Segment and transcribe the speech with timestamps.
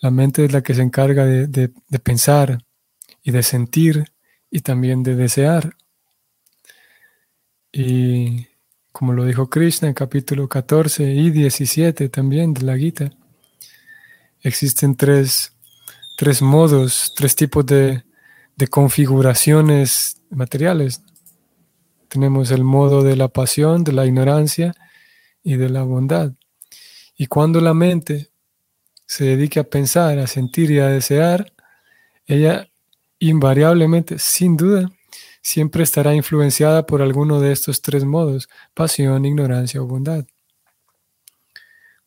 [0.01, 1.69] la mente es la que se encarga de,
[2.03, 2.65] pensar
[3.23, 4.05] y de sentir
[4.51, 5.77] y también de desear.
[7.71, 8.47] Y
[8.93, 13.11] como lo dijo Krishna en capítulo 14 y 17 también de la Gita,
[14.41, 15.53] existen tres,
[16.41, 18.03] modos, tres tipos de,
[18.57, 21.03] de configuraciones materiales.
[22.09, 24.75] Tenemos el modo de la pasión, de la ignorancia
[25.43, 26.33] y de la bondad.
[27.19, 28.30] Y cuando la mente
[29.11, 31.53] se dedique a pensar, a sentir y a desear,
[32.27, 32.71] ella
[33.19, 34.89] invariablemente, sin duda,
[35.43, 40.27] siempre estará influenciada por alguno de estos tres modos, pasión, ignorancia o bondad.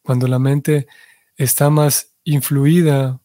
[0.02, 0.88] Cuando la mente
[1.36, 3.20] está más influida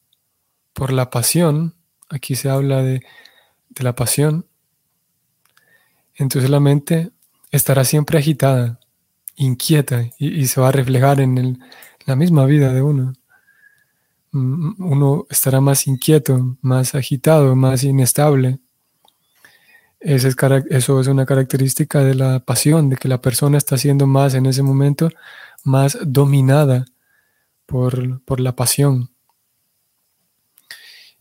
[0.73, 1.77] por la pasión,
[2.09, 3.07] aquí se habla de,
[3.77, 4.45] la pasión,
[6.17, 7.13] entonces la mente
[7.53, 8.81] estará siempre agitada,
[9.37, 11.61] inquieta y, se va a reflejar en
[12.07, 13.13] la misma vida de uno.
[14.33, 18.59] Mm, uno estará más inquieto, más agitado, más inestable.
[20.01, 24.47] Eso es, una característica de la pasión, de que la persona está siendo más en
[24.47, 25.11] ese momento,
[25.65, 26.85] más dominada
[27.67, 29.11] por, por la pasión.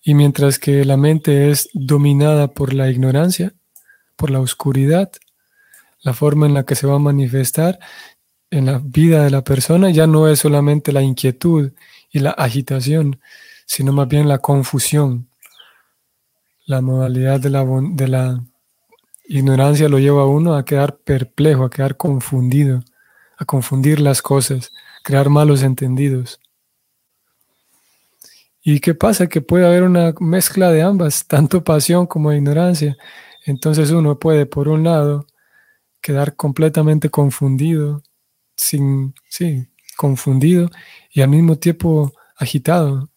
[0.04, 3.54] Y mientras que la mente es dominada por la ignorancia,
[4.16, 5.12] por la oscuridad,
[6.02, 7.80] la forma en la que se va a manifestar
[8.52, 11.72] en la vida de la persona ya no es solamente la inquietud
[12.18, 13.20] y la agitación,
[13.66, 15.30] sino más bien la confusión.
[16.66, 18.44] La modalidad de la, de la
[19.26, 22.84] ignorancia lo lleva a uno a quedar perplejo, a quedar confundido,
[23.38, 24.72] a confundir las cosas,
[25.04, 26.40] crear malos entendidos.
[28.64, 29.28] ¿Y qué pasa?
[29.28, 32.98] Que puede haber una mezcla de ambas, tanto pasión como ignorancia.
[33.46, 35.28] Entonces uno puede, por un lado,
[36.02, 38.02] quedar completamente confundido,
[38.56, 40.70] sin, sí, confundido
[41.12, 43.10] y al mismo tiempo agitado.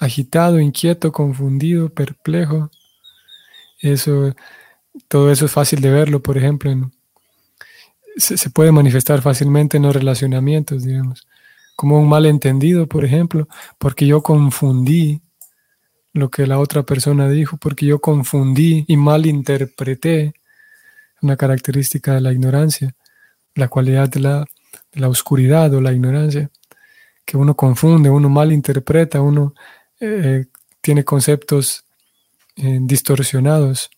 [0.00, 2.70] Agitado, inquieto, confundido, perplejo.
[3.80, 4.34] Eso,
[5.08, 6.90] todo eso es fácil de verlo, por ejemplo,
[8.16, 11.26] se, puede manifestar fácilmente en los relacionamientos, digamos,
[11.76, 13.48] como un malentendido, por ejemplo,
[13.78, 15.20] porque yo confundí
[16.12, 20.34] lo que la otra persona dijo, porque yo confundí y malinterpreté
[21.22, 22.94] una característica de la ignorancia,
[23.54, 24.46] la cualidad de la,
[24.94, 26.50] la oscuridad o la ignorancia
[27.24, 29.54] que uno confunde, uno malinterpreta, uno
[30.00, 30.46] eh,
[30.80, 31.84] tiene conceptos
[32.56, 33.90] eh, distorsionados.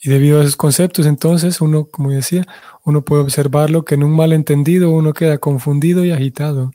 [0.00, 2.44] Y debido a esos conceptos, entonces, uno, como decía,
[2.84, 6.72] uno puede observarlo que en un malentendido uno queda confundido y agitado.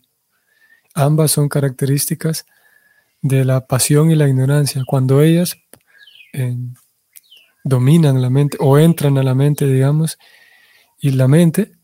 [0.95, 2.45] Ambas son características
[3.21, 4.81] de la pasión y la ignorancia.
[4.87, 5.57] Cuando ellas
[6.33, 6.55] eh,
[7.63, 10.17] dominan la mente o entran a la mente, digamos,
[10.99, 11.76] y la mente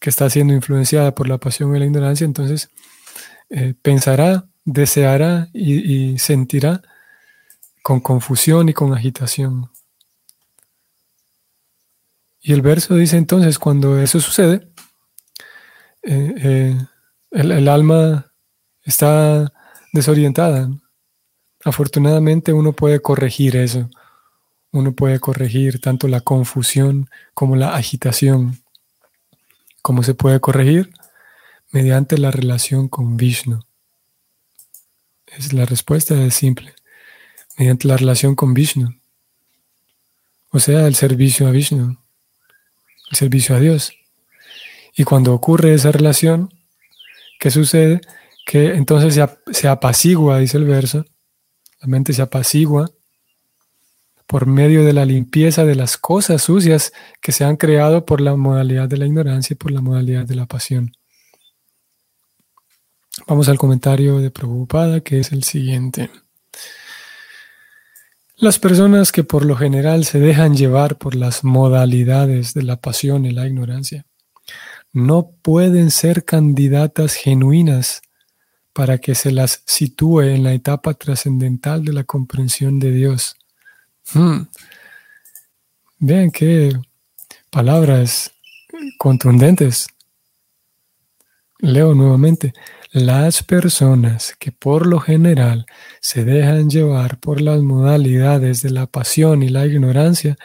[0.00, 2.70] que está siendo influenciada por la pasión y la ignorancia, entonces
[3.50, 6.82] eh, pensará, deseará y, sentirá
[7.82, 9.70] con confusión y con agitación.
[12.40, 14.68] Y el verso dice entonces, cuando eso sucede,
[16.02, 16.78] eh, eh,
[17.32, 18.32] el, alma
[18.82, 19.52] está
[19.92, 20.70] desorientada.
[21.62, 23.90] Afortunadamente uno puede corregir eso.
[24.72, 28.62] Uno puede corregir tanto la confusión como la agitación.
[29.82, 30.92] ¿Cómo se puede corregir?
[31.70, 33.64] Mediante la relación con Vishnu.
[35.26, 36.74] Es la respuesta es simple.
[37.56, 38.94] Mediante la relación con Vishnu.
[40.50, 41.96] O sea, el servicio a Vishnu.
[43.10, 43.92] El servicio a Dios.
[44.96, 46.52] Y cuando ocurre esa relación,
[47.38, 48.00] ¿qué sucede?
[48.44, 49.14] Que entonces
[49.52, 51.06] se, apacigua, dice el verso.
[51.80, 52.90] La mente se apacigua
[54.30, 58.36] por medio de la limpieza de las cosas sucias que se han creado por la
[58.36, 60.92] modalidad de la ignorancia y por la modalidad de la pasión.
[63.26, 66.12] Vamos al comentario de Prabhupada, que es el siguiente.
[68.36, 73.26] Las personas que por lo general se dejan llevar por las modalidades de la pasión
[73.26, 74.06] y la ignorancia
[74.92, 78.00] no pueden ser candidatas genuinas
[78.72, 83.39] para que se las sitúe en la etapa trascendental de la comprensión de Dios.
[84.12, 84.42] Hmm.
[85.98, 86.72] Vean qué
[87.50, 88.32] palabras
[88.98, 89.86] contundentes.
[91.58, 92.54] Leo nuevamente.
[92.92, 95.66] Las personas que por lo general
[96.00, 100.36] se dejan llevar por las modalidades de la pasión y la ignorancia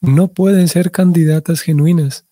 [0.00, 2.26] no pueden ser candidatas genuinas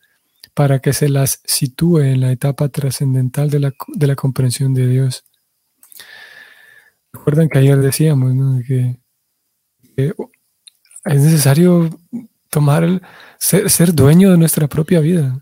[0.55, 5.25] para que se las sitúe en la etapa trascendental de la, comprensión de Dios.
[7.13, 8.35] Recuerdan que ayer decíamos
[8.67, 9.01] que,
[11.09, 11.91] es necesario
[12.51, 13.03] tomar el,
[13.39, 15.41] ser, dueño de nuestra propia vida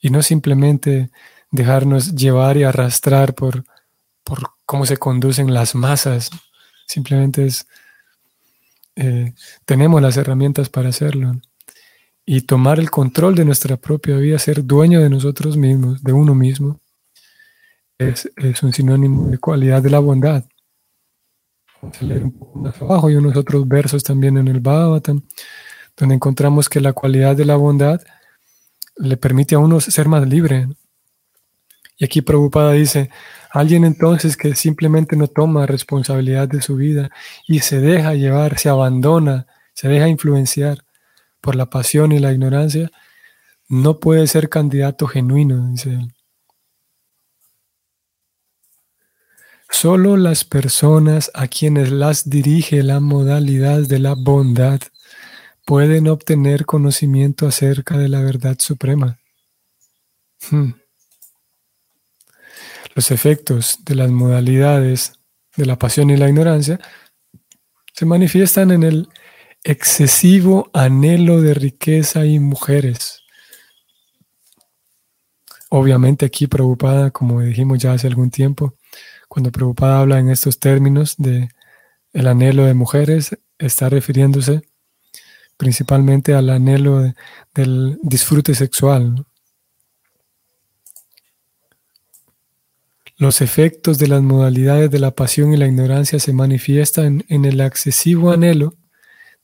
[0.00, 1.10] y no simplemente
[1.50, 3.64] dejarnos llevar y arrastrar por,
[4.24, 6.30] por cómo se conducen las masas.
[6.86, 7.66] Simplemente es,
[8.96, 9.34] eh,
[9.64, 11.40] tenemos las herramientas para hacerlo
[12.26, 16.34] y tomar el control de nuestra propia vida, ser dueño de nosotros mismos, de uno
[16.34, 16.80] mismo,
[17.98, 18.28] es,
[18.62, 20.44] un sinónimo de cualidad de la bondad.
[21.86, 25.22] Vamos a leer un poco más abajo y unos otros versos también en el Bhagavatam,
[25.96, 28.00] donde encontramos que la cualidad de la bondad
[28.96, 30.68] le permite a uno ser más libre.
[31.96, 33.10] Y aquí Prabhupada dice,
[33.52, 37.10] alguien entonces que simplemente no toma responsabilidad de su vida
[37.46, 40.84] y se deja llevar, se abandona, se deja influenciar
[41.40, 42.90] por la pasión y la ignorancia,
[43.68, 46.15] no puede ser candidato genuino, dice él.
[49.78, 54.80] Solo las personas a quienes las dirige la modalidad de la bondad
[55.66, 59.18] pueden obtener conocimiento acerca de la verdad suprema.
[60.50, 60.70] Hmm.
[62.94, 65.12] Los efectos de las modalidades
[65.58, 66.80] de la pasión y la ignorancia
[67.92, 69.10] se manifiestan en el
[69.62, 73.20] excesivo anhelo de riqueza y mujeres.
[75.68, 78.72] Obviamente aquí preocupada, como dijimos ya hace algún tiempo,
[79.28, 81.48] cuando preocupada habla en estos términos de
[82.12, 84.62] el anhelo de mujeres, está refiriéndose
[85.56, 87.12] principalmente al anhelo
[87.54, 89.26] del disfrute sexual.
[93.18, 97.60] Los efectos de las modalidades de la pasión y la ignorancia se manifiestan en el
[97.60, 98.74] excesivo anhelo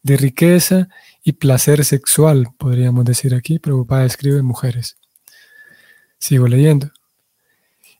[0.02, 0.88] de riqueza
[1.22, 3.58] y placer sexual, podríamos decir aquí.
[3.58, 4.98] Prabhupada escribe mujeres.
[6.18, 6.90] Sigo leyendo.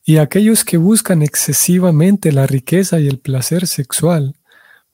[0.05, 4.37] Y aquellos que buscan excesivamente la riqueza y el placer sexual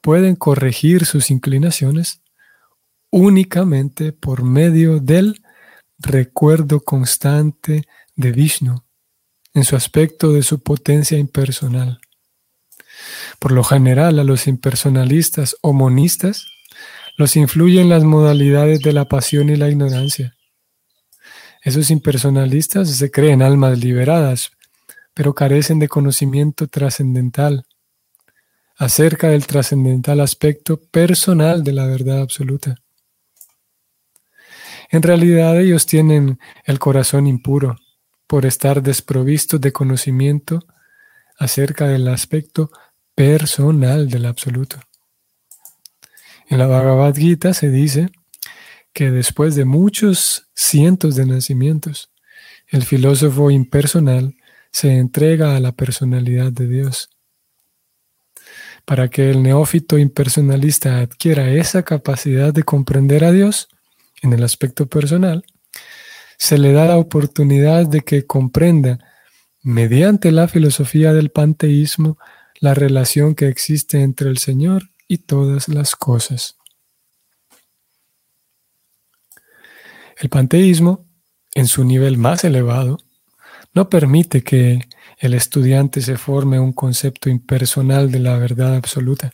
[0.00, 2.20] pueden corregir sus inclinaciones
[3.10, 5.42] únicamente por medio del
[5.98, 7.84] recuerdo constante
[8.14, 8.84] de Vishnu
[9.54, 12.00] en su aspecto de su potencia impersonal.
[13.38, 16.46] Por lo general, a los impersonalistas o monistas
[17.16, 20.36] los influyen las modalidades de la pasión y la ignorancia.
[21.62, 24.52] Esos impersonalistas se creen almas liberadas,
[25.18, 27.66] pero carecen de conocimiento trascendental
[28.76, 32.76] acerca del trascendental aspecto personal de la verdad absoluta.
[34.90, 37.74] En realidad ellos tienen el corazón impuro
[38.28, 40.60] por estar desprovistos de conocimiento
[41.36, 42.70] acerca del aspecto
[43.16, 44.78] personal del absoluto.
[46.46, 48.08] En la Bhagavad Gita se dice
[48.92, 52.12] que después de muchos cientos de nacimientos,
[52.68, 54.37] el filósofo impersonal
[54.70, 57.10] se entrega a la personalidad de Dios.
[58.84, 63.68] Para que el neófito impersonalista adquiera esa capacidad de comprender a Dios
[64.22, 65.44] en el aspecto personal,
[66.38, 68.98] se le da la oportunidad de que comprenda,
[69.62, 72.16] mediante la filosofía del panteísmo,
[72.60, 76.56] la relación que existe entre el Señor y todas las cosas.
[80.16, 81.06] El panteísmo,
[81.54, 82.98] en su nivel más elevado,
[83.74, 89.32] no permite que el estudiante se forme un concepto impersonal de la verdad absoluta,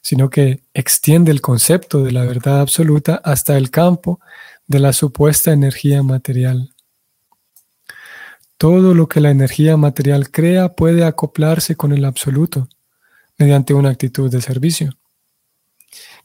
[0.00, 4.20] sino que extiende el concepto de la verdad absoluta hasta el campo
[4.66, 6.74] de la supuesta energía material.
[8.58, 12.68] Todo lo que la energía material crea puede acoplarse con el absoluto
[13.36, 14.96] mediante una actitud de servicio,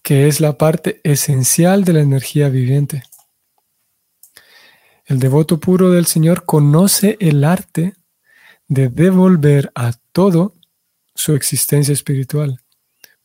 [0.04, 3.04] que es la parte esencial de la energía viviente.
[5.08, 7.96] El devoto puro del Señor conoce el arte
[8.68, 10.54] de devolver a todo
[11.16, 12.62] su existencia espiritual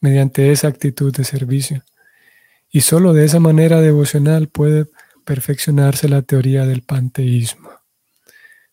[0.00, 1.82] mediante esa actitud de servicio.
[2.70, 4.86] Y solo de esa manera devocional puede
[5.24, 7.70] perfeccionarse la teoría del panteísmo.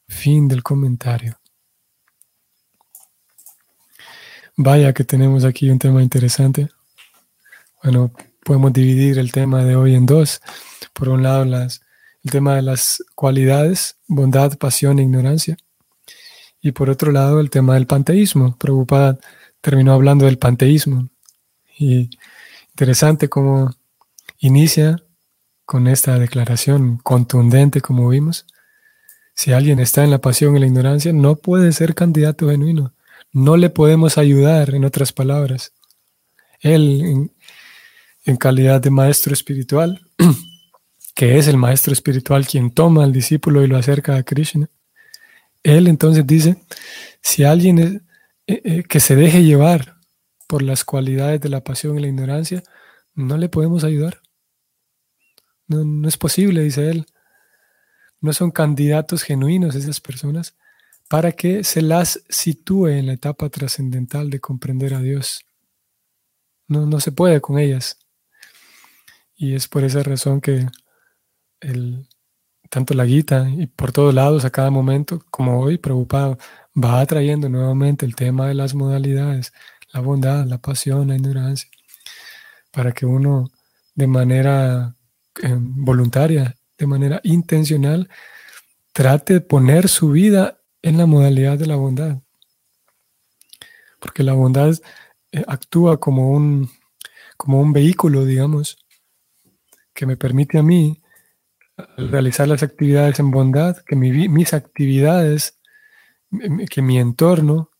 [0.08, 1.40] Fin del comentario.
[4.56, 6.70] Vaya que tenemos aquí un tema interesante.
[7.82, 8.12] Bueno,
[8.44, 10.42] podemos dividir el tema de hoy en dos.
[10.94, 11.82] Por un lado, las,
[12.24, 15.58] el tema de las cualidades, bondad, pasión e ignorancia.
[16.62, 18.58] Y por otro lado, el tema del panteísmo.
[18.58, 19.18] Preocupada
[19.62, 21.10] terminó hablando del panteísmo.
[21.78, 22.10] Y
[22.70, 23.74] interesante cómo
[24.40, 25.02] inicia
[25.66, 28.46] con esta declaración contundente, como vimos,
[29.36, 32.94] si alguien está en la pasión y la ignorancia, no puede ser candidato genuino.
[33.32, 35.72] No le podemos ayudar, en otras palabras.
[36.60, 37.30] Él,
[38.26, 40.02] en, calidad de maestro espiritual,
[41.20, 44.70] que es el maestro espiritual quien toma al discípulo y lo acerca a Krishna,
[45.64, 46.64] él entonces dice,
[47.22, 48.08] si alguien
[48.48, 49.98] eh, eh, que se deje llevar
[50.48, 52.64] por las cualidades de la pasión y la ignorancia,
[53.16, 54.22] no le podemos ayudar.
[55.68, 57.06] No, no es posible, dice él
[58.22, 60.56] no son candidatos genuinos esas personas
[61.08, 65.46] para que se las sitúe en la etapa trascendental de comprender a Dios.
[66.68, 67.98] No, no se puede con ellas.
[69.36, 70.68] Y es por esa razón que
[71.62, 72.08] el,
[72.70, 76.38] tanto la Gita y por todos lados a cada momento, como hoy, preocupado,
[76.76, 79.54] va atrayendo nuevamente el tema de las modalidades,
[79.94, 81.70] la bondad, la pasión, la ignorancia,
[82.72, 83.50] para que uno
[83.96, 84.96] de manera
[85.42, 88.10] eh, voluntaria de manera intencional,
[88.94, 92.20] trate de poner su vida en la modalidad de la bondad.
[94.00, 94.74] Porque la bondad
[95.34, 96.70] eh, actúa como un,
[97.36, 98.78] como un vehículo, digamos,
[99.94, 101.02] que me permite a mí
[101.98, 105.60] realizar las actividades en bondad, que mis actividades,
[106.70, 107.72] que mi entorno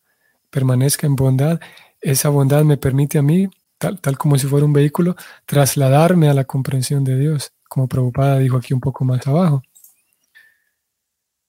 [0.50, 1.60] permanezca en bondad.
[2.02, 5.16] Esa bondad me permite a mí, tal, tal como si fuera un vehículo,
[5.46, 9.64] trasladarme a la comprensión de Dios como Prabhupada dijo aquí un poco más abajo.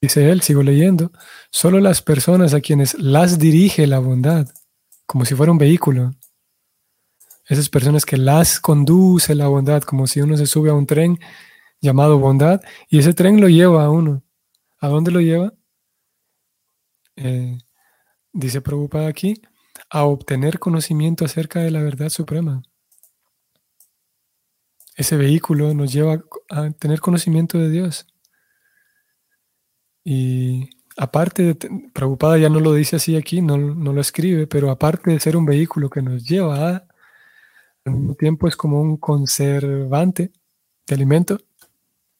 [0.00, 1.10] Dice él, sigo leyendo,
[1.50, 4.48] solo las personas a quienes las dirige la bondad,
[5.04, 6.14] como si fuera un vehículo,
[7.46, 11.18] esas personas que las conduce la bondad, como si uno se sube a un tren
[11.80, 14.22] llamado bondad, y ese tren lo lleva a uno.
[14.78, 15.54] ¿A dónde lo lleva?
[17.16, 17.58] Eh,
[18.32, 19.42] dice Prabhupada aquí,
[19.90, 22.62] a obtener conocimiento acerca de la verdad suprema
[25.00, 28.06] ese vehículo nos lleva a tener conocimiento de Dios.
[30.04, 31.54] Y aparte, de,
[31.94, 35.36] Preocupada ya no lo dice así aquí, no, no, lo escribe, pero aparte de ser
[35.36, 36.88] un vehículo que nos lleva a,
[37.86, 40.32] al mismo tiempo es como un conservante
[40.86, 41.38] de alimento.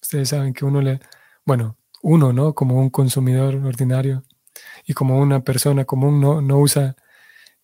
[0.03, 1.01] Ustedes saben que uno le,
[1.45, 2.55] bueno, uno, ¿no?
[2.55, 4.25] Como un consumidor ordinario
[4.87, 6.97] y como una persona común no, no usa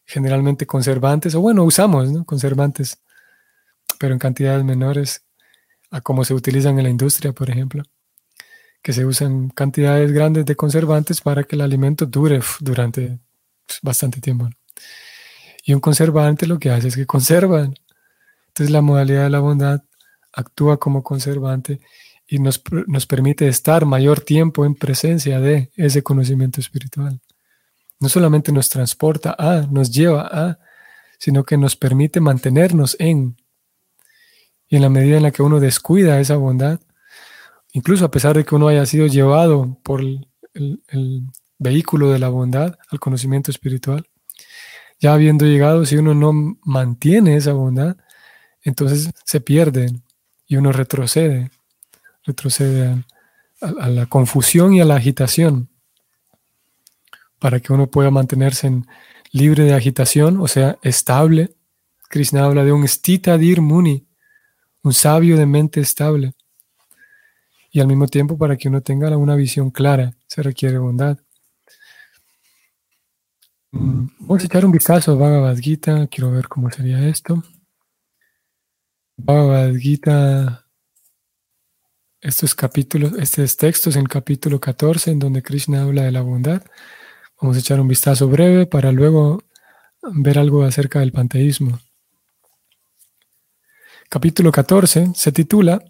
[0.04, 2.08] generalmente conservantes, o bueno, usamos.
[2.24, 3.00] Conservantes
[3.98, 5.24] pero en cantidades menores
[5.90, 7.82] a como se utilizan en la industria, por ejemplo,
[8.82, 13.18] que se usan cantidades grandes de conservantes para que el alimento dure durante
[13.82, 14.48] bastante tiempo.
[15.64, 17.68] Y un conservante lo que hace es que conserva.
[18.48, 19.82] Entonces la modalidad de la bondad
[20.32, 21.80] actúa como conservante
[22.28, 27.20] y nos, nos permite estar mayor tiempo en presencia de ese conocimiento espiritual.
[28.00, 30.58] No solamente nos transporta a, nos lleva a,
[31.18, 33.36] sino que nos permite mantenernos en
[34.68, 36.80] y en la medida en la que uno descuida esa bondad,
[37.72, 40.30] incluso a pesar de que uno haya sido llevado por el,
[41.58, 44.06] vehículo de la bondad al conocimiento espiritual,
[44.98, 47.96] ya habiendo llegado, si uno no mantiene esa bondad,
[48.62, 49.90] entonces se pierde
[50.46, 51.50] y uno retrocede,
[52.26, 53.04] retrocede
[53.60, 55.70] a, la confusión y a la agitación,
[57.38, 58.86] para que uno pueda mantenerse en,
[59.36, 61.54] libre de agitación, o sea, estable.
[62.08, 64.06] Krishna habla de un stita dir muni,
[64.82, 66.32] un sabio de mente estable.
[67.70, 71.18] Y al mismo tiempo, para que uno tenga una visión clara, se requiere bondad.
[73.72, 76.06] Mm, vamos a echar un vistazo a Bhagavad Gita.
[76.06, 77.42] Quiero ver cómo sería esto.
[79.18, 80.65] Bhagavad Gita,
[82.26, 86.60] estos capítulos, estos textos en el capítulo 14, en donde Krishna habla de la bondad.
[87.40, 89.44] Vamos a echar un vistazo breve para luego
[90.02, 91.78] ver algo acerca del panteísmo.
[94.08, 95.84] Capítulo 14 se titula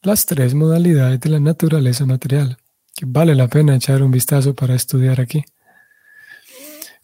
[0.00, 2.56] Las tres modalidades de la naturaleza material,
[2.96, 5.44] que vale la pena echar un vistazo para estudiar aquí.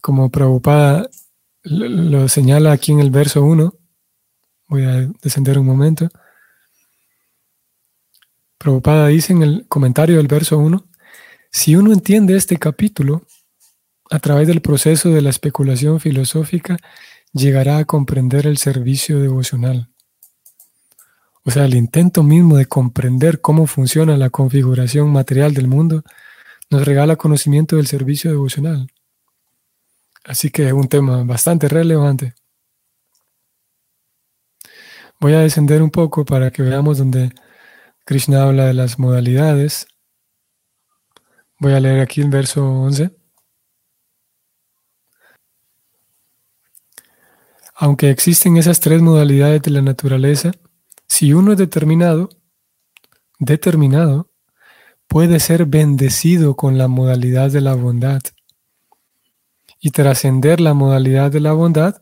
[0.01, 1.07] Como Prabhupada
[1.63, 3.75] lo señala aquí en el verso 1,
[4.69, 6.09] voy a descender un momento.
[8.61, 10.85] Prabhupada dice en el comentario del verso 1,
[11.51, 13.25] si uno entiende este capítulo,
[14.11, 16.77] a través del proceso de la especulación filosófica,
[17.33, 19.89] llegará a comprender el servicio devocional.
[21.43, 26.03] O sea, el intento mismo de comprender cómo funciona la configuración material del mundo
[26.69, 28.91] nos regala conocimiento del servicio devocional.
[30.23, 32.35] Así que es un tema bastante relevante.
[35.19, 37.31] Voy a descender un poco para que veamos donde
[38.11, 39.87] Krishna habla de las modalidades.
[41.59, 43.15] Voy a leer aquí el verso 11.
[47.73, 50.51] Aunque existen esas tres modalidades de la naturaleza,
[51.07, 52.27] si uno es determinado,
[53.39, 54.29] determinado,
[55.07, 58.21] puede ser bendecido con la modalidad de la bondad
[59.79, 61.95] y trascender la modalidad de la bondad.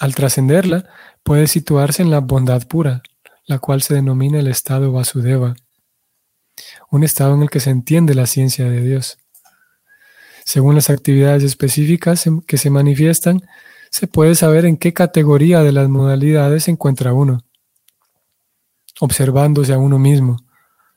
[0.00, 0.84] Al trascenderla,
[1.22, 3.02] puede situarse en la bondad pura,
[3.46, 5.54] la cual se denomina el estado Vasudeva,
[6.90, 9.18] un estado en el que se entiende la ciencia de Dios.
[10.44, 13.42] Según las actividades específicas que se manifiestan,
[13.90, 17.44] se puede saber en qué categoría de las modalidades se encuentra uno,
[19.00, 20.38] observándose a uno mismo.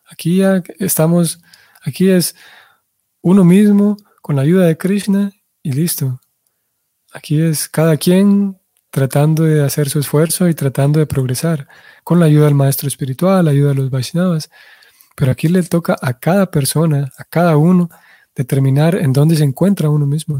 [0.09, 1.39] Aquí ya estamos,
[1.83, 2.35] aquí es
[3.21, 5.31] uno mismo con la ayuda de Krishna
[5.63, 6.19] y listo.
[7.13, 11.67] Aquí es cada quien tratando de hacer su esfuerzo y tratando de progresar
[12.07, 14.49] con la ayuda del maestro espiritual, la ayuda de los Vaishnavas.
[15.13, 17.89] Pero aquí le toca a cada persona, a cada uno,
[18.33, 20.39] determinar en dónde se encuentra uno mismo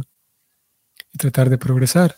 [1.12, 2.16] y tratar de progresar.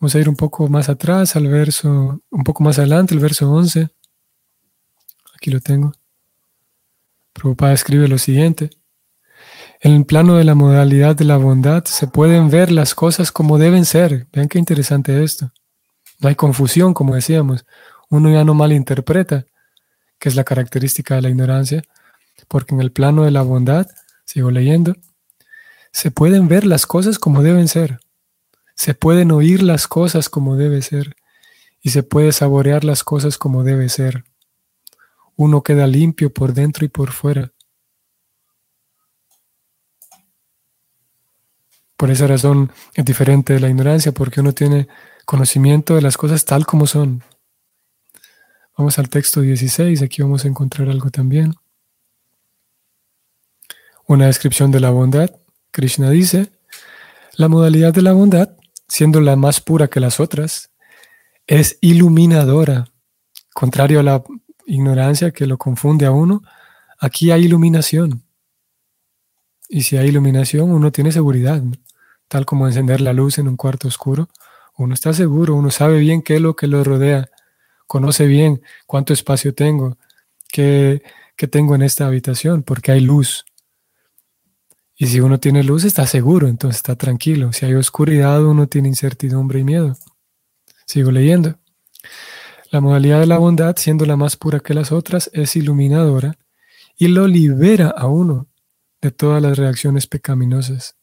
[0.00, 3.52] Vamos a ir un poco más atrás al verso, un poco más adelante, el verso
[3.52, 3.90] 11.
[5.34, 5.92] Aquí lo tengo.
[7.34, 8.70] Prabhupada escribe lo siguiente.
[9.80, 13.58] En el plano de la modalidad de la bondad se pueden ver las cosas como
[13.58, 14.28] deben ser.
[14.32, 15.52] Vean qué interesante esto.
[16.20, 17.66] No hay confusión, como decíamos.
[18.08, 19.46] Uno ya no malinterpreta,
[20.18, 21.82] que es la característica de la ignorancia,
[22.48, 23.86] porque en el plano de la bondad,
[24.24, 24.94] sigo leyendo,
[25.92, 28.00] se pueden ver las cosas como deben ser.
[28.74, 31.16] Se pueden oír las cosas como debe ser
[31.80, 34.24] y se puede saborear las cosas como debe ser.
[35.36, 37.52] Uno queda limpio por dentro y por fuera.
[41.96, 44.88] Por esa razón es diferente de la ignorancia, porque uno tiene
[45.24, 47.22] conocimiento de las cosas tal como son.
[48.76, 51.54] Vamos al texto 16, aquí vamos a encontrar algo también.
[54.06, 55.30] Una descripción de la bondad.
[55.70, 56.50] Krishna dice,
[57.36, 58.50] la modalidad de la bondad
[58.88, 60.70] siendo la más pura que las otras,
[61.46, 62.88] es iluminadora.
[63.52, 64.22] Contrario a la
[64.66, 66.42] ignorancia que lo confunde a uno,
[66.98, 68.22] aquí hay iluminación.
[69.68, 71.62] Y si hay iluminación, uno tiene seguridad,
[72.28, 74.28] tal como encender la luz en un cuarto oscuro.
[74.76, 77.28] Uno está seguro, uno sabe bien qué es lo que lo rodea,
[77.86, 79.98] conoce bien cuánto espacio tengo,
[80.48, 81.02] qué,
[81.36, 83.44] qué tengo en esta habitación, porque hay luz.
[84.98, 87.52] Y si uno tiene luz, está seguro, entonces está tranquilo.
[87.52, 89.96] Si hay oscuridad, uno tiene incertidumbre y miedo.
[90.86, 91.58] Sigo leyendo.
[92.70, 96.38] La modalidad de la bondad, siendo la más pura que las otras, es iluminadora
[96.96, 98.48] y lo libera a uno
[99.00, 100.96] de todas las reacciones pecaminosas.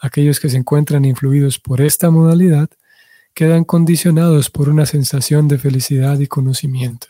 [0.00, 2.68] Aquellos que se encuentran influidos por esta modalidad
[3.34, 7.08] quedan condicionados por una sensación de felicidad y conocimiento.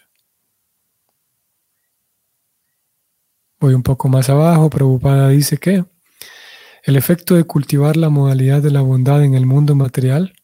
[3.61, 5.85] Voy un poco más abajo, Prabhupada dice que
[6.85, 10.35] el efecto de cultivar la modalidad de la bondad en el mundo material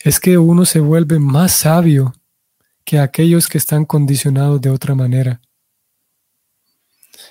[0.00, 2.14] es que uno se vuelve más sabio
[2.84, 5.40] que aquellos que están condicionados de otra manera.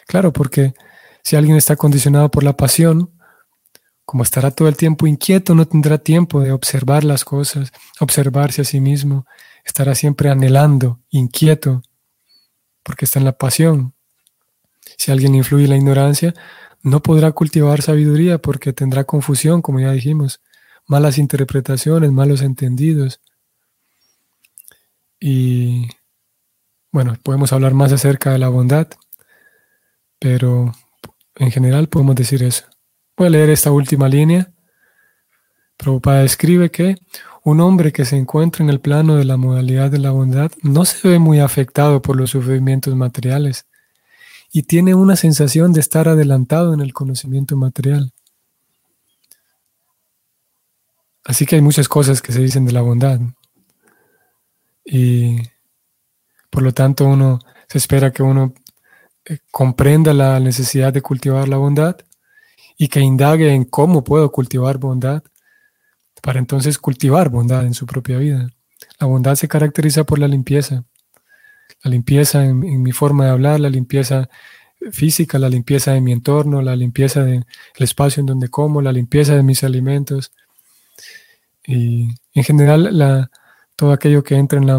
[0.08, 0.74] Claro, porque
[1.24, 3.12] si alguien está condicionado por la pasión,
[4.06, 8.66] como estará todo el tiempo inquieto, no tendrá tiempo de observar las cosas, observarse a
[8.66, 9.26] sí mismo,
[9.64, 11.82] estará siempre anhelando, inquieto,
[12.84, 13.94] porque está en la pasión.
[14.98, 16.34] Si alguien influye en la ignorancia,
[16.82, 20.42] no podrá cultivar sabiduría porque tendrá confusión, como ya dijimos,
[20.86, 23.22] malas interpretaciones, malos entendidos.
[25.20, 25.88] Y
[26.92, 28.88] bueno, podemos hablar más acerca de la bondad,
[30.20, 30.74] pero
[31.36, 32.73] en general podemos decir eso.
[33.16, 34.52] Voy a leer esta última línea.
[35.78, 36.98] Prabhupada escribe que
[37.44, 40.84] un hombre que se encuentra en el plano de la modalidad de la bondad no
[40.84, 43.68] se ve muy afectado por los sufrimientos materiales
[44.52, 48.12] y tiene una sensación de estar adelantado en el conocimiento material.
[51.24, 53.20] Así que hay muchas cosas que se dicen de la bondad.
[54.84, 55.38] Y
[56.50, 58.54] por lo tanto uno se espera que uno
[59.26, 61.98] eh, comprenda la necesidad de cultivar la bondad
[62.78, 65.24] y que indague en cómo puedo cultivar bondad
[66.22, 68.50] para entonces cultivar bondad en su propia vida.
[69.00, 70.86] La bondad se caracteriza por la limpieza.
[71.84, 74.30] La limpieza en, mi forma de hablar, la limpieza
[74.92, 77.46] física, la limpieza de mi entorno, la limpieza del
[77.78, 80.32] espacio en donde como, la limpieza de mis alimentos.
[81.66, 83.30] Y en general, la,
[83.76, 84.76] todo aquello que entra en la,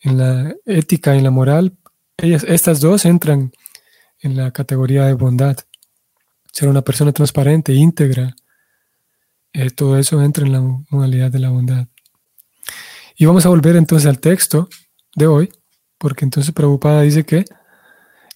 [0.00, 1.76] en la ética y la moral,
[2.16, 3.52] ellas, estas dos entran
[4.20, 5.56] en la categoría de bondad.
[6.58, 8.34] Ser una persona transparente, íntegra,
[9.52, 11.86] eh, todo eso entra en la modalidad de la bondad.
[13.14, 14.68] Y vamos a volver entonces al texto
[15.14, 15.52] de hoy,
[15.98, 17.44] porque entonces Prabhupada dice que,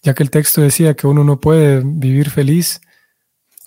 [0.03, 2.79] ya que el texto decía que uno no puede vivir feliz,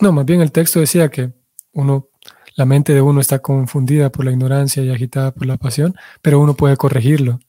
[0.00, 1.34] no, más bien el texto decía que
[1.72, 2.08] uno,
[2.54, 6.40] la mente de uno está confundida por la ignorancia y agitada por la pasión, pero
[6.40, 7.40] uno puede corregirlo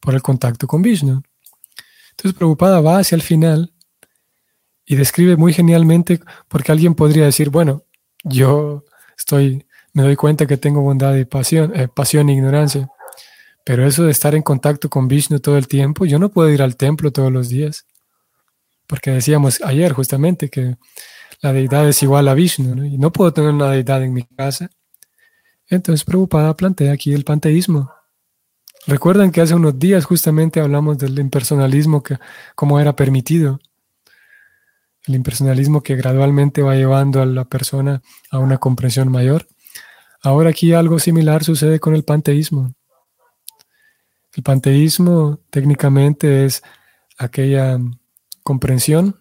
[0.00, 1.20] por el contacto con Vishnu.
[2.12, 3.74] Entonces Prabhupada va hacia el final
[4.86, 7.82] y describe muy genialmente porque alguien podría decir, bueno,
[8.22, 8.84] yo
[9.18, 12.88] estoy, me doy cuenta que tengo bondad y pasión, eh, pasión e ignorancia.
[13.64, 16.62] Pero eso de estar en contacto con Vishnu todo el tiempo, yo no puedo ir
[16.62, 17.84] al templo todos los días.
[18.86, 20.76] Porque decíamos ayer justamente que
[21.40, 24.70] la deidad es igual a Vishnu, y no puedo tener una deidad en mi casa.
[25.68, 27.90] Entonces Prabhupada plantea aquí el panteísmo.
[28.86, 32.18] Recuerdan que hace unos días justamente hablamos del impersonalismo, que,
[32.54, 33.58] cómo era permitido
[35.06, 39.46] el impersonalismo que gradualmente va llevando a la persona a una comprensión mayor.
[40.22, 42.74] Ahora aquí algo similar sucede con el panteísmo.
[44.34, 46.62] El panteísmo técnicamente es
[47.18, 47.78] aquella
[48.42, 49.20] comprensión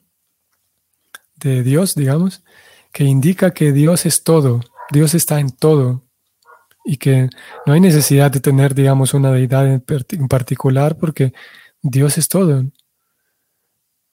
[1.35, 2.43] de Dios, digamos,
[2.91, 6.03] que indica que Dios es todo, Dios está en todo
[6.83, 7.29] y que
[7.65, 11.33] no hay necesidad de tener, digamos, una deidad en, particular porque
[11.81, 12.63] Dios es todo.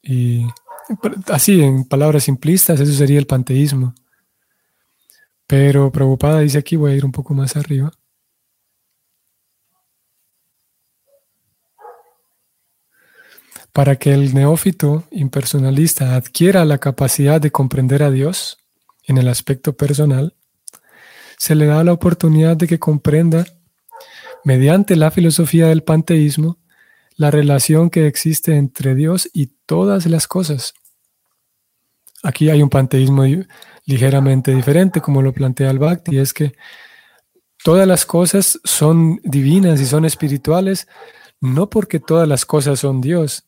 [0.02, 0.46] Y
[1.28, 3.94] Así, en palabras simplistas, eso sería el panteísmo.
[5.46, 7.92] Pero Prabhupada dice aquí, voy a ir un poco más arriba.
[13.72, 18.58] Para que el neófito impersonalista adquiera la capacidad de comprender a Dios
[19.04, 20.34] en el aspecto personal,
[21.38, 23.46] se le da la oportunidad de que comprenda,
[24.44, 26.58] mediante la filosofía del panteísmo,
[27.16, 30.74] la relación que existe entre Dios y todas las cosas.
[32.22, 33.24] Aquí hay un panteísmo
[33.84, 36.54] ligeramente diferente, como lo plantea el Bhakti, es que
[37.62, 40.86] todas las cosas son divinas y son espirituales,
[41.40, 43.44] no porque todas las cosas son Dios,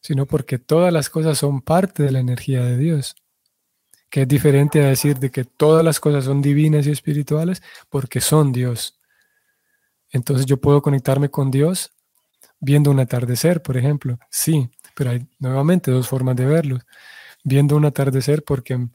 [0.00, 3.16] sino porque todas las cosas son parte de la energía de Dios,
[4.10, 8.20] que es diferente a decir de que todas las cosas son divinas y espirituales porque
[8.20, 9.00] son Dios.
[10.10, 11.90] Entonces yo puedo conectarme con Dios
[12.60, 14.18] viendo un atardecer, por ejemplo.
[14.30, 16.78] Sí, pero hay nuevamente dos formas de verlo.
[17.44, 18.88] Viendo un atardecer porque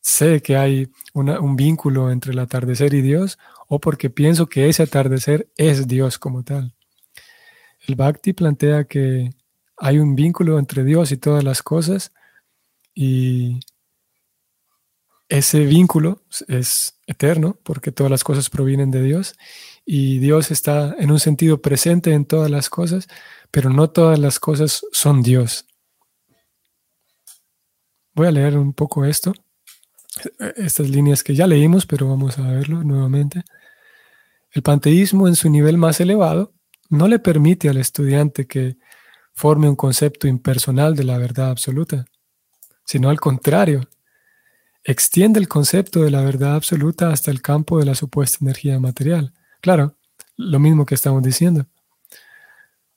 [0.00, 4.82] sé que hay un vínculo entre el atardecer y Dios o porque pienso que ese
[4.82, 6.74] atardecer es Dios como tal.
[7.86, 9.30] El Bhakti plantea que
[9.76, 12.12] hay un vínculo entre Dios y todas las cosas
[12.94, 13.60] y
[15.28, 19.36] ese vínculo es eterno porque todas las cosas provienen de Dios
[19.84, 23.08] y Dios está en un sentido presente en todas las cosas,
[23.50, 25.66] pero no todas las cosas son Dios.
[28.14, 29.34] Voy a leer un poco esto,
[30.56, 33.42] estas líneas que ya leímos, pero vamos a verlo nuevamente.
[34.52, 36.52] El panteísmo en su nivel más elevado
[36.90, 38.76] no le permite al estudiante que
[39.32, 42.04] forme un concepto impersonal de la verdad absoluta,
[42.84, 43.88] sino al contrario,
[44.84, 49.32] extiende el concepto de la verdad absoluta hasta el campo de la supuesta energía material
[49.64, 49.96] Claro,
[50.36, 51.64] lo mismo que estamos diciendo.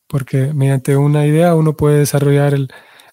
[0.06, 2.58] Porque mediante una idea uno puede desarrollar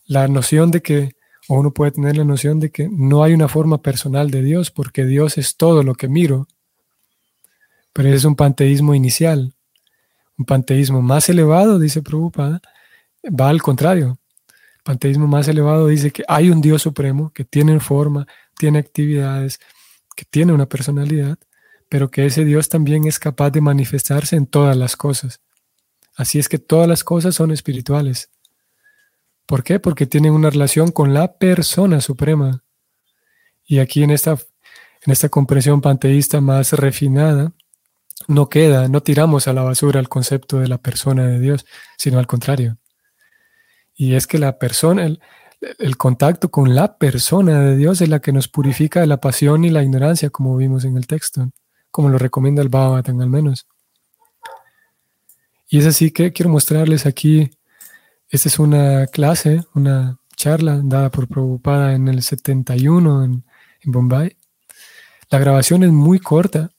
[0.06, 1.12] la noción de que,
[1.48, 4.70] o uno puede tener la noción de que no hay una forma personal de Dios,
[4.70, 6.48] porque Dios es todo lo que miro.
[7.92, 9.54] Pero ese es un panteísmo inicial.
[10.36, 12.60] Un panteísmo más elevado, dice Prabhupada,
[13.28, 14.18] va al contrario.
[14.48, 18.26] El panteísmo más elevado dice que hay un Dios supremo que tiene forma,
[18.58, 19.60] tiene actividades,
[20.16, 21.38] que tiene una personalidad,
[21.88, 25.40] pero que ese Dios también es capaz de manifestarse en todas las cosas.
[26.16, 28.30] Así es que todas las cosas son espirituales.
[29.46, 29.78] ¿Por qué?
[29.78, 32.64] Porque tienen una relación con la persona suprema.
[33.66, 37.52] Y aquí en esta, en esta comprensión panteísta más refinada,
[38.28, 41.66] no queda, no tiramos a la basura el concepto de la persona de Dios,
[41.98, 42.78] sino al contrario.
[43.94, 45.20] Y es que la persona, el,
[45.78, 49.64] el contacto con la persona de Dios es la que nos purifica de la pasión
[49.64, 51.50] y la ignorancia, como vimos en el texto,
[51.90, 53.66] como lo recomienda el Bhagavatam al menos.
[55.68, 57.50] Y es así que quiero mostrarles aquí,
[58.28, 63.44] esta es una clase, una charla dada por Prabhupada en el 71 en,
[63.80, 64.36] en Bombay.
[65.30, 66.70] La grabación es muy corta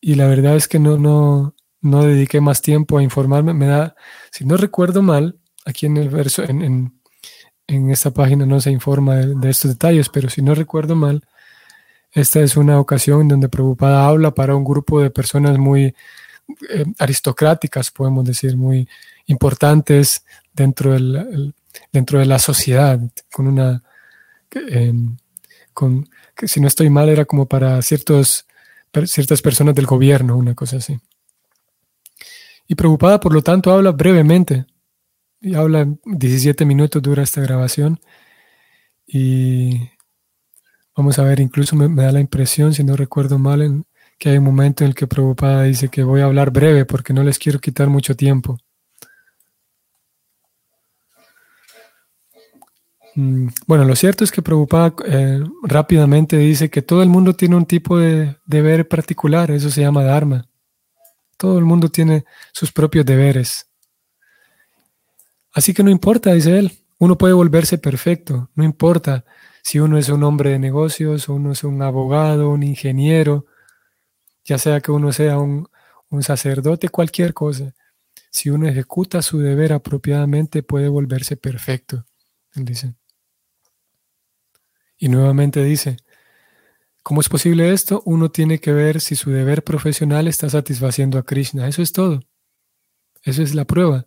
[0.00, 3.54] y la verdad es que no, no, no dediqué más tiempo a informarme.
[3.54, 3.94] Me da,
[4.30, 6.92] si no recuerdo mal, aquí en el verso, en,
[7.66, 11.22] en, esta página no se informa de, estos detalles, pero si no recuerdo mal,
[12.12, 15.94] esta es una ocasión donde Prabhupada habla para un grupo de personas muy
[16.70, 18.88] eh, aristocráticas, podemos decir, muy
[19.26, 21.54] importantes dentro, del,
[21.92, 23.00] dentro de la sociedad,
[23.32, 23.82] con una,
[24.50, 25.16] em,
[25.72, 28.46] con, que si no estoy mal, era como para ciertos,
[29.06, 30.98] ciertas personas del gobierno, una cosa así.
[32.66, 34.66] Y Prabhupada, por lo tanto, habla brevemente
[35.40, 38.00] y habla 17 minutos dura esta grabación
[39.06, 39.90] y
[40.96, 43.84] vamos a ver, incluso me, da la impresión, si no recuerdo mal, en,
[44.18, 47.12] que hay un momento en el que Prabhupada dice que voy a hablar breve porque
[47.12, 48.58] no les quiero quitar mucho tiempo.
[53.14, 57.66] Bueno, lo cierto es que Prabhupada eh, rápidamente dice que todo el mundo tiene un
[57.66, 60.48] tipo de deber particular, eso se llama Dharma.
[61.36, 63.68] Todo el mundo tiene sus propios deberes.
[65.52, 69.24] Así que no importa, dice él, uno puede volverse perfecto, no importa
[69.62, 73.46] si uno es un hombre de negocios, uno es un abogado, un ingeniero,
[74.44, 75.68] ya sea que uno sea un,
[76.20, 77.74] sacerdote, cualquier cosa.
[78.30, 82.04] Si uno ejecuta su deber apropiadamente, puede volverse perfecto,
[82.54, 82.94] él dice.
[85.04, 85.98] Y nuevamente dice,
[87.02, 88.02] ¿cómo es posible esto?
[88.06, 91.68] Uno tiene que ver si su deber profesional está satisfaciendo a Krishna.
[91.68, 92.20] Eso es todo.
[93.22, 94.06] Eso es la prueba.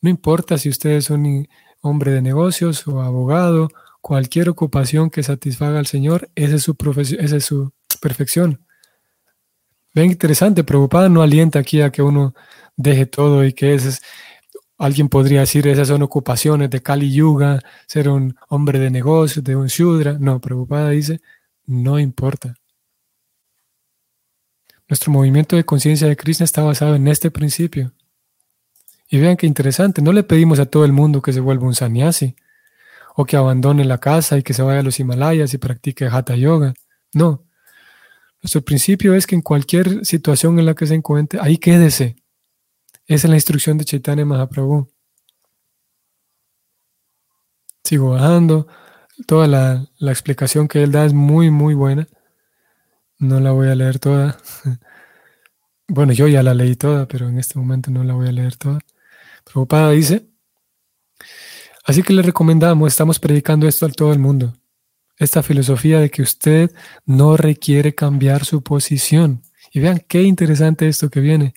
[0.00, 1.46] No importa si usted es un
[1.82, 3.68] hombre de negocios o abogado,
[4.00, 6.76] cualquier ocupación que satisfaga al Señor, esa es su,
[7.16, 8.66] esa es su perfección.
[9.94, 12.34] Ven interesante, preocupada no alienta aquí a que uno
[12.74, 14.00] deje todo y que ese
[14.78, 19.56] alguien podría decir esas son ocupaciones de Kali Yuga, ser un hombre de negocios, de
[19.56, 20.16] un Shudra.
[20.18, 21.20] No, preocupada dice,
[21.66, 22.54] no importa.
[24.88, 27.92] Nuestro movimiento de conciencia de Krishna está basado en este principio.
[29.08, 31.74] Y vean qué interesante, no le pedimos a todo el mundo que se vuelva un
[31.74, 32.36] sannyasi
[33.14, 36.34] o que abandone la casa y que se vaya a los Himalayas y practique hatha
[36.34, 36.74] yoga.
[37.12, 37.44] No.
[38.42, 42.16] Nuestro principio es que en cualquier situación en la que se encuentre, ahí quédese.
[43.06, 44.88] Esa es la instrucción de Chaitanya Mahaprabhu.
[47.84, 48.66] Sigo bajando.
[49.26, 52.08] Toda la, explicación que él da es muy, muy buena.
[53.18, 54.38] No la voy a leer toda.
[55.86, 58.56] Bueno, yo ya la leí toda, pero en este momento no la voy a leer
[58.56, 58.78] toda.
[59.44, 60.26] Prabhupada dice,
[61.84, 64.54] así que le recomendamos, estamos predicando esto a todo el mundo,
[65.18, 66.70] esta filosofía de que usted
[67.04, 69.42] no requiere cambiar su posición.
[69.72, 71.54] Y vean qué interesante esto que viene.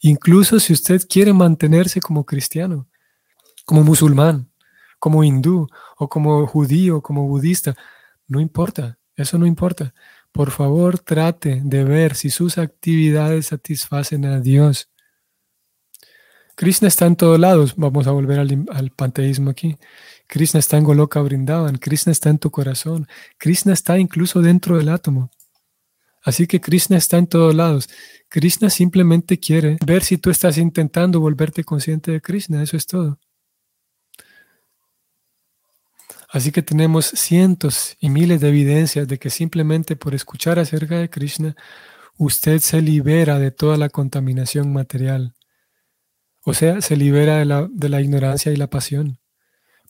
[0.00, 2.88] Incluso si usted quiere mantenerse como cristiano,
[3.64, 4.50] como musulmán,
[4.98, 7.76] como hindú o como judío, como budista,
[8.26, 9.94] no importa, eso no importa.
[10.32, 14.88] Por favor, trate de ver si sus actividades satisfacen a Dios.
[16.60, 17.74] Krishna está en todos lados.
[17.76, 19.78] Vamos a volver al, panteísmo aquí.
[20.26, 21.78] Krishna está en Goloka Brindavan.
[21.78, 23.08] Krishna está en tu corazón.
[23.38, 25.30] Krishna está incluso dentro del átomo.
[26.22, 27.88] Así que Krishna está en todos lados.
[28.28, 32.62] Krishna simplemente quiere ver si tú estás intentando volverte consciente de Krishna.
[32.62, 33.18] Eso es todo.
[36.28, 41.10] Así que tenemos cientos y miles de evidencias de que simplemente por escuchar acerca de
[41.10, 41.56] Krishna,
[42.18, 45.34] usted se libera de toda la contaminación material.
[46.44, 49.18] O sea, se libera de la, de la ignorancia y la pasión.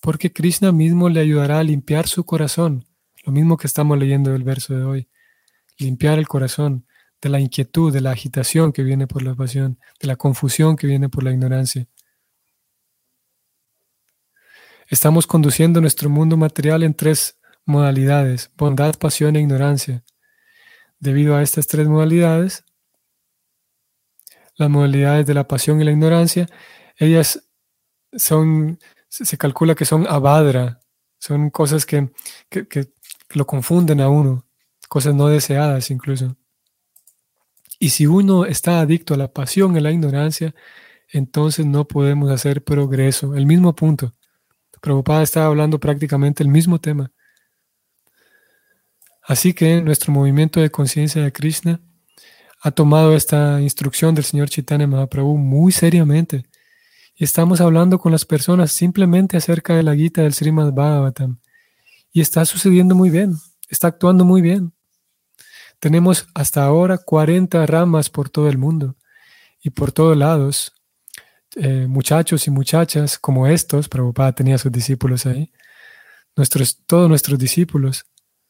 [0.00, 2.86] Porque Krishna mismo le ayudará a limpiar su corazón.
[3.24, 5.09] Lo mismo que estamos leyendo del verso de hoy.
[5.80, 6.86] Limpiar el corazón
[7.20, 10.86] de la inquietud, de la agitación que viene por la pasión, de la confusión que
[10.86, 11.88] viene por la ignorancia.
[14.88, 20.04] Estamos conduciendo nuestro mundo material en tres modalidades, bondad, pasión e ignorancia.
[20.98, 22.64] Debido a estas tres modalidades,
[24.56, 26.46] las modalidades de la pasión y la ignorancia,
[26.96, 27.48] ellas
[28.12, 30.80] son, se calcula que son abadra,
[31.18, 32.10] son cosas que,
[33.30, 34.44] lo confunden a uno,
[34.90, 36.36] cosas no deseadas incluso.
[37.78, 40.52] Y si uno está adicto a la pasión a la ignorancia,
[41.12, 43.36] entonces no podemos hacer progreso.
[43.36, 44.12] El mismo punto.
[44.80, 47.12] Prabhupada estaba hablando prácticamente el mismo tema.
[49.22, 51.80] Así que nuestro movimiento de conciencia de Krishna
[52.60, 56.46] ha tomado esta instrucción del señor Chaitanya Mahaprabhu muy seriamente.
[57.14, 61.38] Y estamos hablando con las personas simplemente acerca de la guita del Srimad Bhagavatam.
[62.12, 63.36] Y está sucediendo muy bien,
[63.68, 64.72] está actuando muy bien.
[65.80, 68.96] Tenemos hasta ahora 40 ramas por todo el mundo
[69.62, 70.74] y por todos lados.
[71.56, 75.50] Eh, muchachos y muchachas como estos, Prabhupada tenía sus discípulos ahí,
[76.36, 78.04] nuestros, todos nuestros discípulos,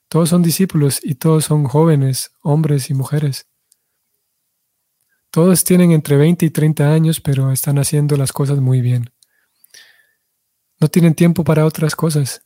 [0.09, 3.47] todos son discípulos y todos son jóvenes, hombres y mujeres.
[5.31, 9.13] Todos tienen entre 20 y 30 años, pero están haciendo las cosas muy bien.
[10.81, 12.43] No tienen tiempo para otras cosas.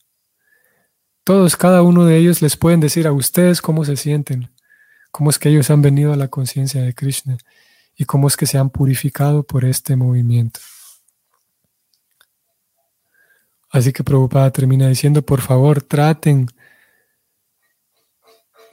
[1.23, 4.54] Todos, cada uno de ellos les pueden decir a ustedes cómo se sienten,
[5.15, 7.37] cómo es que ellos han venido a la conciencia de Krishna
[7.95, 10.59] y cómo es que se han purificado por este movimiento.
[13.69, 16.47] Así que Prabhupada termina diciendo, por favor, traten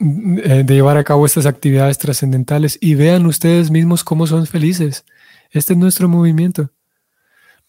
[0.01, 5.05] eh, de llevar a cabo estas actividades trascendentales y vean ustedes mismos cómo son felices.
[5.49, 6.71] Este es nuestro movimiento.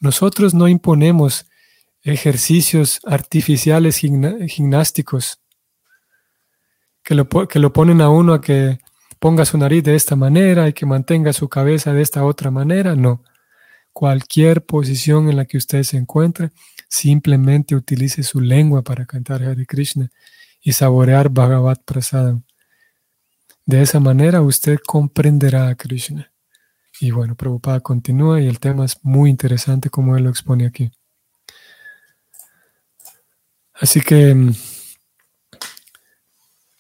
[0.01, 1.47] Nosotros no imponemos
[2.03, 5.44] ejercicios artificiales gimnásticos
[7.05, 8.81] que lo, que lo ponen a uno a que
[9.19, 12.97] ponga su nariz de esta manera y que mantenga su cabeza de esta otra manera.
[12.97, 13.23] No.
[13.93, 16.51] Cualquier posición en la que usted se encuentre,
[16.89, 20.11] simplemente utilice su lengua para cantar Hare Krishna
[20.61, 22.43] y saborear Bhagavad Prasadam.
[23.67, 26.33] De esa manera usted comprenderá a Krishna.
[27.01, 30.91] Y bueno, Prabhupada continúa y el tema es muy interesante como él lo expone aquí.
[33.75, 34.55] Así que, mm,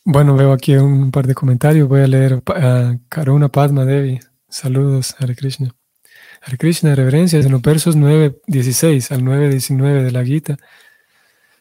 [0.05, 1.89] bueno, veo aquí un par de comentarios.
[1.89, 4.21] Voy a leer a Karuna Padma Devi.
[4.49, 5.75] Saludos, Hare Krishna.
[6.43, 10.57] Hare Krishna, reverencias en los versos 9.16 al 9.19 de la Gita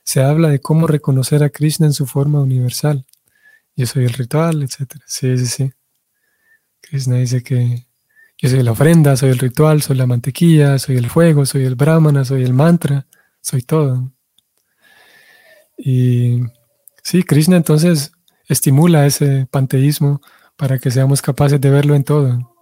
[0.04, 3.06] se habla de cómo reconocer a Krishna en su forma universal.
[3.76, 4.96] Yo soy el ritual, etc.
[5.06, 5.72] Sí, sí, sí.
[6.82, 7.88] Krishna dice que
[8.38, 11.76] yo soy la ofrenda, soy el ritual, soy la mantequilla, soy el fuego, soy el
[11.76, 13.08] brahmana, soy el mantra,
[13.42, 14.12] soy todo.
[15.78, 16.42] Y
[17.02, 18.12] sí, Krishna entonces
[18.48, 20.22] estimula ese panteísmo
[20.56, 22.54] para que seamos capaces de verlo en todo.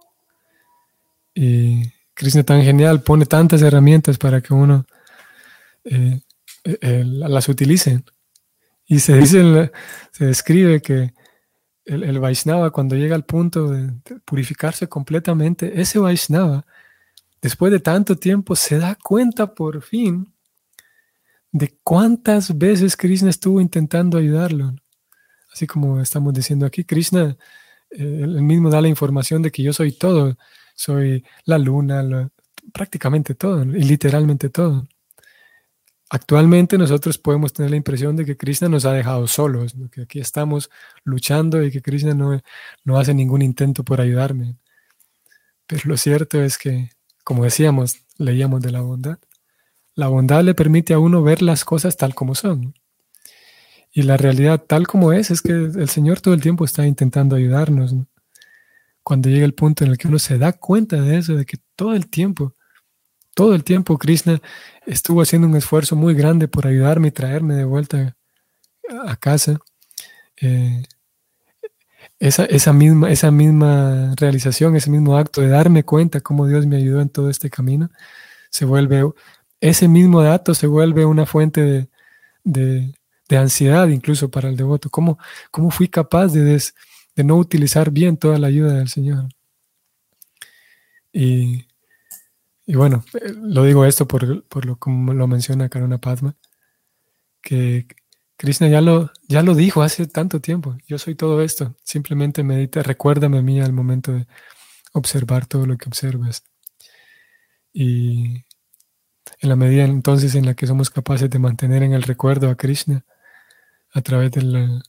[1.34, 4.84] Y Krishna tan genial pone tantas herramientas para que uno
[5.84, 6.20] eh,
[6.64, 8.04] eh, las utilicen.
[8.86, 9.72] Y se dice,
[10.10, 11.14] se describe que
[11.84, 13.92] el, el, Vaishnava, cuando llega al punto de,
[14.24, 16.64] purificarse completamente, ese Vaishnava,
[17.40, 20.32] después de tanto tiempo, se da cuenta por fin
[21.50, 24.74] de cuántas veces Krishna estuvo intentando ayudarlo.
[25.52, 27.36] Así como estamos diciendo aquí, Krishna
[27.92, 30.36] eh, él mismo da la información de que yo soy todo,
[30.74, 32.30] soy la luna,
[32.72, 34.88] prácticamente todo, y literalmente todo.
[36.10, 40.20] Actualmente nosotros podemos tener la impresión de que Krishna nos ha dejado solos, que aquí
[40.20, 40.70] estamos
[41.04, 42.40] luchando y que Krishna no,
[42.84, 44.56] no hace ningún intento por ayudarme.
[45.66, 46.90] Pero lo cierto es que,
[47.24, 49.18] como decíamos, leíamos de la bondad,
[49.94, 52.74] la bondad le permite a uno ver las cosas tal como son.
[53.92, 57.36] Y la realidad tal como es es que el Señor todo el tiempo está intentando
[57.36, 57.94] ayudarnos.
[59.02, 61.58] Cuando llega el punto en el que uno se da cuenta de eso, de que
[61.76, 62.54] todo el tiempo
[63.34, 64.40] todo el tiempo Krishna
[64.86, 68.16] estuvo haciendo un esfuerzo muy grande por ayudarme y traerme de vuelta
[69.06, 69.58] a casa.
[70.40, 70.82] Eh,
[72.18, 76.76] esa, esa, misma, esa misma realización, ese mismo acto de darme cuenta cómo Dios me
[76.76, 77.90] ayudó en todo este camino,
[78.50, 79.02] se vuelve,
[79.60, 81.88] ese mismo dato se vuelve una fuente
[82.44, 82.94] de,
[83.36, 84.90] ansiedad incluso para el devoto.
[84.90, 85.18] ¿Cómo,
[85.50, 86.62] cómo fui capaz de,
[87.16, 89.28] de no utilizar bien toda la ayuda del Señor?
[91.12, 91.66] Y
[92.66, 96.36] y bueno, eh, lo digo esto por, por lo como lo menciona Karuna Padma,
[97.42, 97.86] que
[98.36, 100.76] Krishna ya lo, ya lo dijo hace tanto tiempo.
[100.86, 101.76] Yo soy todo esto.
[101.84, 104.26] Simplemente medita, recuérdame a mí al momento de
[104.92, 106.44] observar todo lo que observas.
[107.72, 108.44] Y
[109.40, 112.56] en la medida entonces en la que somos capaces de mantener en el recuerdo a
[112.56, 113.04] Krishna,
[113.92, 114.80] a través de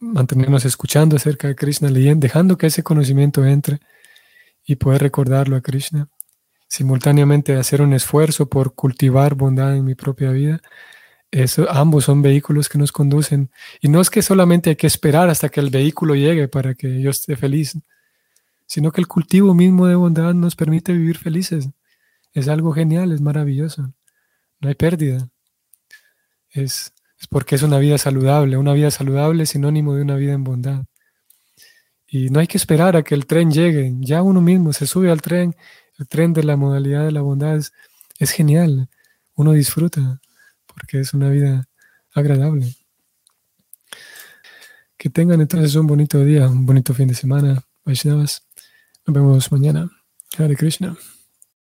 [0.00, 3.80] mantenernos escuchando acerca de Krishna, leyendo, dejando que ese conocimiento entre
[4.64, 6.08] y poder recordarlo a Krishna,
[6.68, 10.60] simultáneamente hacer un esfuerzo por cultivar bondad en mi propia vida,
[11.30, 13.50] eso, ambos son vehículos que nos conducen.
[13.80, 17.00] Y no es que solamente hay que esperar hasta que el vehículo llegue para que
[17.00, 17.78] yo esté feliz,
[18.66, 21.68] sino que el cultivo mismo de bondad nos permite vivir felices.
[22.32, 23.92] Es algo genial, es maravilloso.
[24.60, 25.28] No hay pérdida.
[26.50, 28.56] Es, es porque es una vida saludable.
[28.56, 30.84] Una vida saludable es sinónimo de una vida en bondad.
[32.06, 33.94] Y no hay que esperar a que el tren llegue.
[33.98, 35.56] Ya uno mismo se sube al tren
[35.98, 37.56] el tren de la modalidad de la bondad
[38.18, 38.88] es, genial.
[39.34, 40.20] Uno disfruta
[40.66, 41.68] porque es una vida
[42.12, 42.74] agradable.
[44.96, 47.62] Que tengan entonces un bonito día, un bonito fin de semana.
[47.84, 48.42] Vaishnavas.
[49.06, 49.90] Nos vemos mañana.
[50.38, 50.96] Hare Krishna.